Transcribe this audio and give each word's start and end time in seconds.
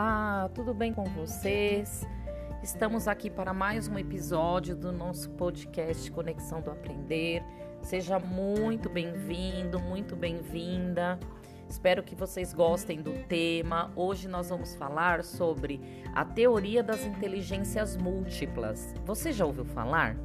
Olá, 0.00 0.48
tudo 0.54 0.72
bem 0.72 0.94
com 0.94 1.02
vocês? 1.06 2.06
Estamos 2.62 3.08
aqui 3.08 3.28
para 3.28 3.52
mais 3.52 3.88
um 3.88 3.98
episódio 3.98 4.76
do 4.76 4.92
nosso 4.92 5.28
podcast 5.30 6.08
Conexão 6.12 6.60
do 6.60 6.70
Aprender. 6.70 7.42
Seja 7.82 8.20
muito 8.20 8.88
bem-vindo, 8.88 9.80
muito 9.80 10.14
bem-vinda. 10.14 11.18
Espero 11.68 12.04
que 12.04 12.14
vocês 12.14 12.54
gostem 12.54 13.02
do 13.02 13.12
tema. 13.24 13.90
Hoje 13.96 14.28
nós 14.28 14.50
vamos 14.50 14.76
falar 14.76 15.24
sobre 15.24 15.80
a 16.14 16.24
teoria 16.24 16.80
das 16.80 17.04
inteligências 17.04 17.96
múltiplas. 17.96 18.94
Você 19.04 19.32
já 19.32 19.44
ouviu 19.44 19.64
falar? 19.64 20.16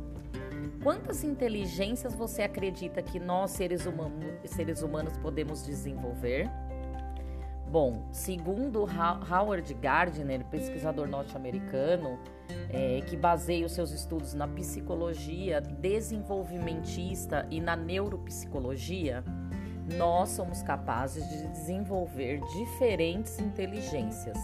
Quantas 0.84 1.24
inteligências 1.24 2.14
você 2.14 2.44
acredita 2.44 3.02
que 3.02 3.20
nós, 3.20 3.50
seres, 3.50 3.88
humanos, 3.88 4.36
seres 4.46 4.84
humanos, 4.84 5.18
podemos 5.18 5.66
desenvolver? 5.66 6.48
Bom, 7.74 8.08
segundo 8.12 8.86
Howard 8.86 9.74
Gardner, 9.74 10.46
pesquisador 10.46 11.08
norte-americano, 11.08 12.20
é, 12.70 13.02
que 13.02 13.18
baseia 13.18 13.66
os 13.66 13.72
seus 13.72 13.90
estudos 13.90 14.36
na 14.36 14.48
psicologia 14.48 15.60
desenvolvimentista 15.60 17.48
e 17.50 17.60
na 17.60 17.76
neuropsicologia, 17.76 19.24
nós 19.98 20.30
somos 20.30 20.62
capazes 20.62 21.28
de 21.28 21.48
desenvolver 21.48 22.42
diferentes 22.42 23.40
inteligências. 23.40 24.38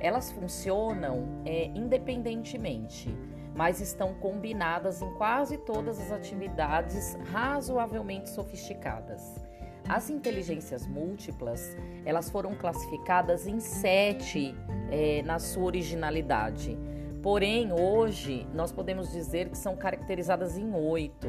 Elas 0.00 0.32
funcionam 0.32 1.28
é, 1.44 1.66
independentemente, 1.66 3.08
mas 3.54 3.80
estão 3.80 4.14
combinadas 4.14 5.00
em 5.00 5.14
quase 5.14 5.58
todas 5.58 6.00
as 6.00 6.10
atividades 6.10 7.16
razoavelmente 7.30 8.28
sofisticadas. 8.30 9.47
As 9.88 10.10
inteligências 10.10 10.86
múltiplas, 10.86 11.74
elas 12.04 12.28
foram 12.28 12.54
classificadas 12.54 13.46
em 13.46 13.58
sete 13.58 14.54
é, 14.90 15.22
na 15.22 15.38
sua 15.38 15.64
originalidade. 15.64 16.78
Porém, 17.22 17.72
hoje, 17.72 18.46
nós 18.52 18.70
podemos 18.70 19.10
dizer 19.10 19.48
que 19.48 19.56
são 19.56 19.76
caracterizadas 19.76 20.58
em 20.58 20.72
oito. 20.74 21.28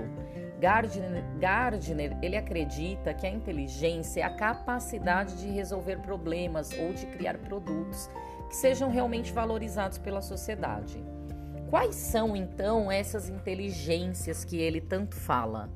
Gardner, 0.59 1.23
Gardner, 1.39 2.17
ele 2.21 2.35
acredita 2.35 3.13
que 3.13 3.25
a 3.25 3.29
inteligência 3.29 4.21
é 4.21 4.23
a 4.23 4.29
capacidade 4.29 5.37
de 5.37 5.47
resolver 5.47 5.99
problemas 5.99 6.71
ou 6.77 6.91
de 6.91 7.05
criar 7.05 7.37
produtos 7.37 8.09
que 8.49 8.55
sejam 8.57 8.89
realmente 8.89 9.31
valorizados 9.31 9.97
pela 9.97 10.21
sociedade. 10.21 11.01
Quais 11.69 11.95
são, 11.95 12.35
então, 12.35 12.91
essas 12.91 13.29
inteligências 13.29 14.43
que 14.43 14.57
ele 14.57 14.81
tanto 14.81 15.15
fala? 15.15 15.69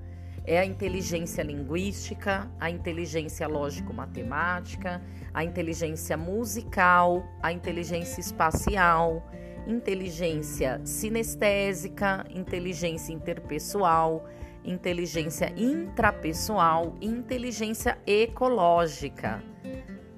É 0.45 0.59
a 0.59 0.66
inteligência 0.66 1.41
linguística, 1.41 2.49
a 2.59 2.69
inteligência 2.69 3.47
lógico-matemática, 3.47 5.02
a 5.33 5.44
inteligência 5.44 6.17
musical, 6.17 7.23
a 7.41 7.52
inteligência 7.52 8.19
espacial, 8.19 9.25
inteligência 9.66 10.81
sinestésica, 10.83 12.25
inteligência 12.30 13.14
interpessoal, 13.14 14.25
inteligência 14.66 15.53
intrapessoal 15.58 16.95
inteligência 17.02 17.97
ecológica. 18.05 19.44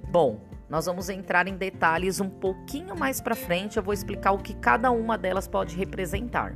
Bom, 0.09 0.39
nós 0.69 0.85
vamos 0.85 1.09
entrar 1.09 1.47
em 1.47 1.55
detalhes 1.55 2.19
um 2.19 2.29
pouquinho 2.29 2.95
mais 2.97 3.21
para 3.21 3.35
frente, 3.35 3.77
eu 3.77 3.83
vou 3.83 3.93
explicar 3.93 4.31
o 4.31 4.39
que 4.39 4.55
cada 4.55 4.91
uma 4.91 5.17
delas 5.17 5.47
pode 5.47 5.75
representar. 5.75 6.55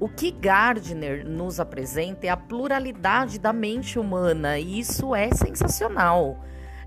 O 0.00 0.08
que 0.08 0.32
Gardner 0.32 1.24
nos 1.24 1.60
apresenta 1.60 2.26
é 2.26 2.30
a 2.30 2.36
pluralidade 2.36 3.38
da 3.38 3.52
mente 3.52 3.98
humana, 3.98 4.58
e 4.58 4.80
isso 4.80 5.14
é 5.14 5.30
sensacional. 5.30 6.40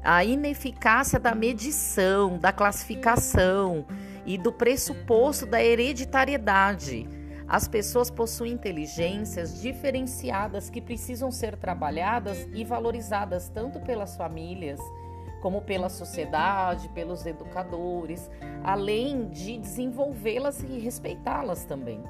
A 0.03 0.25
ineficácia 0.25 1.17
da 1.17 1.33
medição, 1.33 2.37
da 2.37 2.51
classificação 2.51 3.85
e 4.25 4.37
do 4.37 4.51
pressuposto 4.51 5.45
da 5.45 5.63
hereditariedade. 5.63 7.07
As 7.47 7.65
pessoas 7.65 8.11
possuem 8.11 8.51
inteligências 8.51 9.61
diferenciadas 9.61 10.69
que 10.69 10.81
precisam 10.81 11.31
ser 11.31 11.55
trabalhadas 11.55 12.45
e 12.53 12.65
valorizadas 12.65 13.47
tanto 13.47 13.79
pelas 13.79 14.17
famílias 14.17 14.81
como 15.41 15.61
pela 15.61 15.87
sociedade, 15.87 16.89
pelos 16.89 17.25
educadores, 17.25 18.29
além 18.63 19.29
de 19.29 19.57
desenvolvê-las 19.57 20.61
e 20.61 20.79
respeitá-las 20.79 21.63
também. 21.63 22.03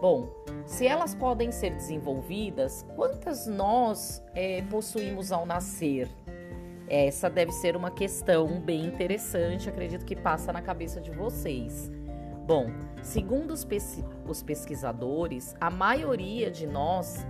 Bom, 0.00 0.28
se 0.64 0.86
elas 0.86 1.12
podem 1.12 1.50
ser 1.50 1.74
desenvolvidas, 1.74 2.86
quantas 2.94 3.48
nós 3.48 4.22
é, 4.32 4.62
possuímos 4.62 5.32
ao 5.32 5.44
nascer? 5.44 6.08
Essa 6.88 7.28
deve 7.28 7.50
ser 7.50 7.76
uma 7.76 7.90
questão 7.90 8.60
bem 8.60 8.86
interessante, 8.86 9.68
acredito 9.68 10.04
que 10.04 10.14
passa 10.14 10.52
na 10.52 10.62
cabeça 10.62 11.00
de 11.00 11.10
vocês. 11.10 11.90
Bom, 12.46 12.70
segundo 13.02 13.50
os, 13.50 13.66
os 14.26 14.42
pesquisadores, 14.42 15.56
a 15.60 15.68
maioria 15.68 16.48
de 16.48 16.66
nós 16.66 17.26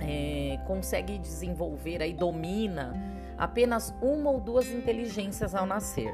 é, 0.00 0.58
consegue 0.66 1.18
desenvolver 1.18 2.02
e 2.02 2.12
domina 2.12 2.92
apenas 3.38 3.94
uma 4.02 4.30
ou 4.30 4.40
duas 4.40 4.66
inteligências 4.68 5.54
ao 5.54 5.64
nascer. 5.64 6.12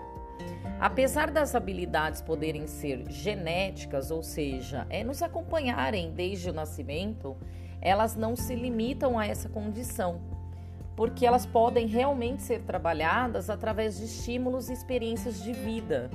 Apesar 0.82 1.30
das 1.30 1.54
habilidades 1.54 2.20
poderem 2.20 2.66
ser 2.66 3.08
genéticas, 3.08 4.10
ou 4.10 4.20
seja, 4.20 4.84
é 4.90 5.04
nos 5.04 5.22
acompanharem 5.22 6.10
desde 6.10 6.50
o 6.50 6.52
nascimento, 6.52 7.36
elas 7.80 8.16
não 8.16 8.34
se 8.34 8.56
limitam 8.56 9.16
a 9.16 9.24
essa 9.24 9.48
condição, 9.48 10.20
porque 10.96 11.24
elas 11.24 11.46
podem 11.46 11.86
realmente 11.86 12.42
ser 12.42 12.62
trabalhadas 12.62 13.48
através 13.48 13.96
de 13.96 14.06
estímulos 14.06 14.68
e 14.68 14.72
experiências 14.72 15.40
de 15.40 15.52
vida. 15.52 16.10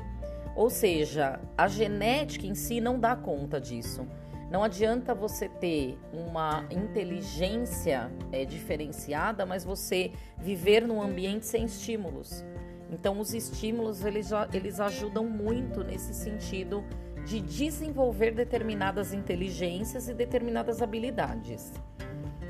Ou 0.53 0.69
seja, 0.69 1.39
a 1.57 1.69
genética 1.69 2.45
em 2.45 2.53
si 2.53 2.81
não 2.81 2.99
dá 2.99 3.15
conta 3.15 3.61
disso. 3.61 4.05
Não 4.51 4.65
adianta 4.65 5.15
você 5.15 5.47
ter 5.47 5.97
uma 6.11 6.65
inteligência 6.69 8.11
é, 8.33 8.43
diferenciada, 8.43 9.45
mas 9.45 9.63
você 9.63 10.11
viver 10.37 10.85
num 10.85 11.01
ambiente 11.01 11.45
sem 11.45 11.63
estímulos. 11.63 12.43
Então, 12.91 13.19
os 13.19 13.33
estímulos 13.33 14.03
eles, 14.05 14.29
eles 14.53 14.79
ajudam 14.79 15.25
muito 15.25 15.83
nesse 15.83 16.13
sentido 16.13 16.83
de 17.25 17.41
desenvolver 17.41 18.31
determinadas 18.31 19.13
inteligências 19.13 20.07
e 20.07 20.13
determinadas 20.13 20.81
habilidades. 20.81 21.73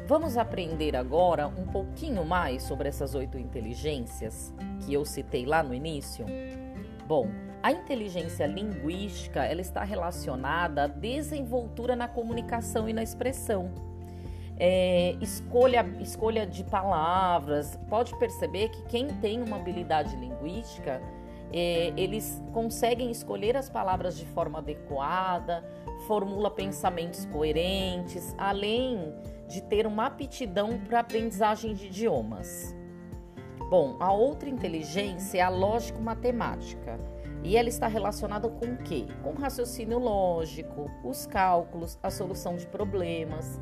Vamos 0.05 0.37
aprender 0.37 0.95
agora 0.95 1.47
um 1.47 1.65
pouquinho 1.65 2.23
mais 2.23 2.63
sobre 2.63 2.87
essas 2.87 3.15
oito 3.15 3.37
inteligências 3.37 4.53
que 4.85 4.93
eu 4.93 5.03
citei 5.03 5.45
lá 5.45 5.61
no 5.61 5.73
início? 5.73 6.25
Bom, 7.07 7.27
a 7.63 7.71
inteligência 7.71 8.45
linguística 8.45 9.43
ela 9.43 9.59
está 9.59 9.83
relacionada 9.83 10.83
à 10.83 10.87
desenvoltura 10.87 11.95
na 11.95 12.07
comunicação 12.07 12.87
e 12.87 12.93
na 12.93 13.03
expressão 13.03 13.73
é, 14.59 15.15
escolha, 15.21 15.85
escolha 15.99 16.45
de 16.45 16.63
palavras. 16.63 17.77
Pode 17.89 18.17
perceber 18.17 18.69
que 18.69 18.81
quem 18.83 19.07
tem 19.07 19.41
uma 19.41 19.57
habilidade 19.57 20.15
linguística, 20.15 21.01
é, 21.53 21.93
eles 21.95 22.41
conseguem 22.51 23.09
escolher 23.09 23.55
as 23.55 23.69
palavras 23.69 24.17
de 24.17 24.25
forma 24.25 24.59
adequada, 24.59 25.63
formula 26.07 26.51
pensamentos 26.51 27.25
coerentes, 27.25 28.35
além 28.37 29.13
de 29.47 29.61
ter 29.61 29.87
uma 29.87 30.07
aptidão 30.07 30.77
para 30.79 30.99
aprendizagem 30.99 31.73
de 31.73 31.87
idiomas. 31.87 32.75
Bom, 33.69 33.97
a 33.99 34.11
outra 34.11 34.49
inteligência 34.49 35.39
é 35.39 35.41
a 35.41 35.49
lógico-matemática. 35.49 36.99
E 37.43 37.55
ela 37.55 37.69
está 37.69 37.87
relacionada 37.87 38.49
com 38.49 38.65
o 38.65 38.77
quê? 38.77 39.05
Com 39.23 39.33
raciocínio 39.33 39.99
lógico, 39.99 40.89
os 41.03 41.25
cálculos, 41.25 41.97
a 42.01 42.09
solução 42.09 42.55
de 42.55 42.65
problemas 42.65 43.59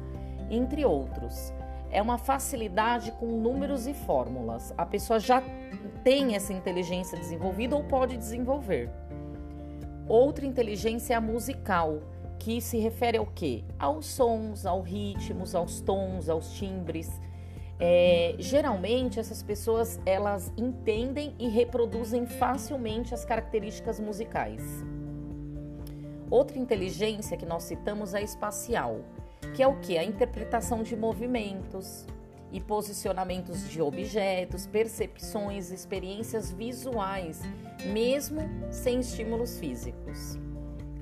entre 0.50 0.85
outros. 0.85 1.53
É 1.91 2.01
uma 2.01 2.17
facilidade 2.17 3.11
com 3.13 3.25
números 3.25 3.88
e 3.88 3.94
fórmulas. 3.94 4.73
A 4.78 4.85
pessoa 4.85 5.19
já 5.19 5.41
tem 6.03 6.35
essa 6.35 6.53
inteligência 6.53 7.17
desenvolvida 7.17 7.75
ou 7.75 7.84
pode 7.84 8.17
desenvolver. 8.17 8.90
Outra 10.08 10.46
inteligência 10.46 11.14
é 11.14 11.17
a 11.17 11.22
musical, 11.22 12.02
que 12.37 12.61
se 12.61 12.78
refere 12.78 13.17
ao 13.17 13.25
quê? 13.25 13.64
Aos 13.79 14.05
sons, 14.05 14.66
aos 14.66 14.87
ritmos, 14.87 15.55
aos 15.55 15.81
tons, 15.81 16.29
aos 16.29 16.52
timbres. 16.52 17.09
É, 17.79 18.35
geralmente 18.40 19.19
essas 19.19 19.43
pessoas 19.43 19.99
elas 20.05 20.53
entendem 20.55 21.35
e 21.37 21.49
reproduzem 21.49 22.25
facilmente 22.25 23.14
as 23.14 23.25
características 23.25 23.99
musicais. 23.99 24.61
Outra 26.29 26.58
inteligência 26.58 27.35
que 27.35 27.46
nós 27.46 27.64
citamos 27.64 28.14
é 28.14 28.22
espacial 28.22 29.02
que 29.55 29.63
é 29.63 29.67
o 29.67 29.79
que? 29.79 29.97
A 29.97 30.03
interpretação 30.03 30.84
de 30.84 30.97
movimentos 30.97 32.05
e 32.52 32.59
posicionamentos 32.59 33.69
de 33.69 33.81
objetos, 33.81 34.67
percepções, 34.67 35.72
experiências 35.72 36.52
visuais, 36.52 37.41
mesmo 37.85 38.41
sem 38.69 38.99
estímulos 38.99 39.57
físicos. 39.57 40.37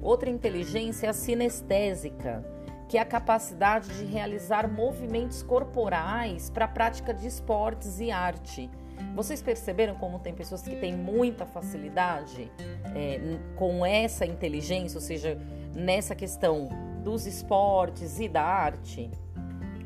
Outra 0.02 0.30
inteligência 0.30 1.08
é 1.08 1.10
a 1.10 1.14
sinestésica, 1.14 2.46
que 2.88 2.98
é 2.98 3.02
a 3.02 3.06
capacidade 3.06 3.90
de 3.98 4.06
realizar 4.06 4.72
movimentos 4.72 5.42
corporais 5.42 6.52
para 6.52 6.66
a 6.66 6.68
prática 6.68 7.12
de 7.12 7.26
esportes 7.26 8.00
e 8.00 8.12
arte, 8.12 8.70
Vocês 9.16 9.42
perceberam 9.42 9.96
como 9.96 10.20
tem 10.20 10.34
pessoas 10.34 10.62
que 10.62 10.76
têm 10.76 10.96
muita 10.96 11.46
facilidade 11.46 12.52
é, 12.96 13.20
com 13.56 13.86
essa 13.86 14.26
inteligência, 14.26 14.98
ou 14.98 15.02
seja, 15.02 15.38
nessa 15.76 16.16
questão 16.16 16.70
dos 17.04 17.28
esportes 17.28 18.20
e 18.20 18.28
da 18.28 18.44
arte? 18.44 19.12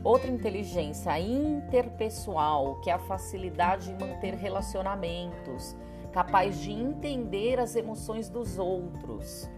Outra 0.03 0.29
inteligência 0.29 1.19
interpessoal, 1.19 2.79
que 2.81 2.89
é 2.89 2.93
a 2.93 2.99
facilidade 2.99 3.91
em 3.91 3.97
manter 3.97 4.35
relacionamentos, 4.35 5.75
capaz 6.13 6.59
de 6.59 6.71
entender 6.71 7.59
as 7.59 7.75
emoções 7.75 8.29
dos 8.29 8.57
outros. 8.57 9.49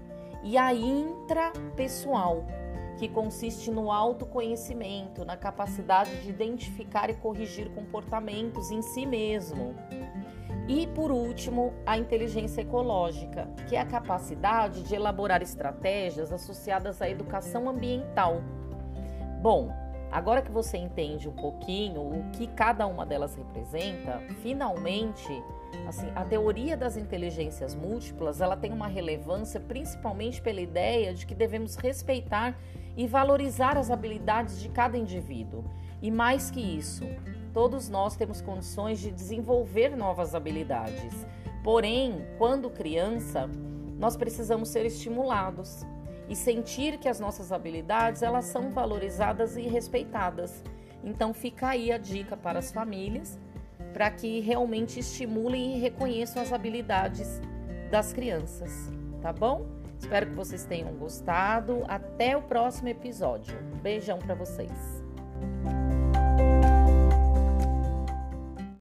E 0.42 0.58
a 0.58 0.74
intrapessoal, 0.74 2.46
que 2.98 3.08
consiste 3.08 3.70
no 3.70 3.92
autoconhecimento, 3.92 5.24
na 5.24 5.38
capacidade 5.38 6.22
de 6.22 6.30
identificar 6.30 7.10
e 7.10 7.14
corrigir 7.14 7.70
comportamentos 7.72 8.72
em 8.72 8.82
si 8.82 9.06
mesmo. 9.06 9.76
E 10.70 10.86
por 10.86 11.12
último, 11.12 11.74
a 11.84 11.98
inteligência 11.98 12.62
ecológica, 12.62 13.48
que 13.68 13.76
é 13.76 13.82
a 13.82 13.86
capacidade 13.86 14.84
de 14.84 14.94
elaborar 14.94 15.42
estratégias 15.42 16.32
associadas 16.32 17.02
à 17.02 17.10
educação 17.10 17.68
ambiental. 17.68 18.44
Bom, 19.42 19.74
agora 20.12 20.44
que 20.44 20.52
você 20.52 20.78
entende 20.78 21.28
um 21.28 21.34
pouquinho 21.34 22.02
o 22.02 22.30
que 22.34 22.46
cada 22.46 22.86
uma 22.86 23.04
delas 23.04 23.36
representa, 23.36 24.22
finalmente 24.44 25.44
Assim, 25.88 26.12
a 26.16 26.24
teoria 26.24 26.78
das 26.78 26.98
inteligências 26.98 27.76
múltiplas, 27.76 28.42
ela 28.42 28.56
tem 28.56 28.72
uma 28.72 28.88
relevância 28.88 29.60
principalmente 29.60 30.42
pela 30.42 30.62
ideia 30.62 31.14
de 31.14 31.26
que 31.26 31.36
devemos 31.36 31.76
respeitar 31.76 32.56
e 32.96 33.08
valorizar 33.08 33.78
as 33.78 33.90
habilidades 33.90 34.60
de 34.60 34.70
cada 34.70 34.98
indivíduo. 34.98 35.64
E 36.02 36.10
mais 36.10 36.50
que 36.50 36.60
isso, 36.60 37.06
todos 37.54 37.90
nós 37.90 38.16
temos 38.16 38.42
condições 38.42 39.00
de 39.00 39.12
desenvolver 39.12 39.96
novas 39.96 40.34
habilidades. 40.34 41.26
Porém, 41.64 42.26
quando 42.38 42.70
criança, 42.70 43.50
nós 43.98 44.16
precisamos 44.16 44.70
ser 44.70 44.86
estimulados 44.86 45.86
e 46.30 46.36
sentir 46.36 46.98
que 46.98 47.10
as 47.10 47.20
nossas 47.20 47.52
habilidades 47.52 48.22
elas 48.22 48.46
são 48.46 48.70
valorizadas 48.70 49.58
e 49.58 49.62
respeitadas. 49.64 50.64
Então 51.04 51.34
fica 51.34 51.70
aí 51.70 51.92
a 51.92 51.98
dica 51.98 52.38
para 52.38 52.60
as 52.60 52.72
famílias 52.72 53.38
para 53.94 54.10
que 54.12 54.40
realmente 54.40 55.00
estimulem 55.00 55.78
e 55.78 55.80
reconheçam 55.80 56.42
as 56.42 56.54
habilidades 56.54 57.42
das 57.90 58.14
crianças, 58.14 58.72
tá 59.22 59.34
bom? 59.34 59.66
Espero 59.98 60.28
que 60.28 60.36
vocês 60.36 60.64
tenham 60.64 60.94
gostado. 60.94 61.84
Até 61.88 62.38
o 62.38 62.42
próximo 62.42 62.88
episódio. 62.88 63.58
Beijão 63.82 64.20
para 64.20 64.36
vocês. 64.36 64.99